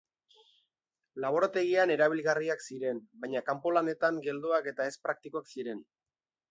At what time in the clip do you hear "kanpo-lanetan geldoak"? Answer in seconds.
3.51-4.75